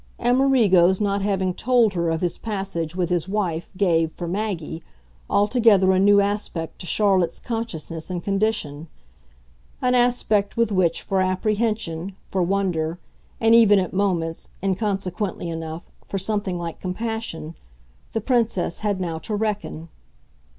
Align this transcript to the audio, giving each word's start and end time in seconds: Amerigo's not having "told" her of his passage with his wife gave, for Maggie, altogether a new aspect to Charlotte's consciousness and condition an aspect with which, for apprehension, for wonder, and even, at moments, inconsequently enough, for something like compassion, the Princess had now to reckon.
Amerigo's 0.19 0.99
not 0.99 1.21
having 1.21 1.53
"told" 1.53 1.93
her 1.93 2.09
of 2.09 2.21
his 2.21 2.35
passage 2.39 2.95
with 2.95 3.11
his 3.11 3.29
wife 3.29 3.69
gave, 3.77 4.11
for 4.11 4.27
Maggie, 4.27 4.81
altogether 5.29 5.91
a 5.91 5.99
new 5.99 6.19
aspect 6.19 6.79
to 6.79 6.87
Charlotte's 6.87 7.37
consciousness 7.39 8.09
and 8.09 8.23
condition 8.23 8.87
an 9.79 9.93
aspect 9.93 10.57
with 10.57 10.71
which, 10.71 11.03
for 11.03 11.21
apprehension, 11.21 12.15
for 12.29 12.41
wonder, 12.41 12.97
and 13.39 13.53
even, 13.53 13.77
at 13.77 13.93
moments, 13.93 14.49
inconsequently 14.63 15.49
enough, 15.51 15.83
for 16.07 16.17
something 16.17 16.57
like 16.57 16.79
compassion, 16.81 17.53
the 18.13 18.21
Princess 18.21 18.79
had 18.79 18.99
now 18.99 19.19
to 19.19 19.35
reckon. 19.35 19.87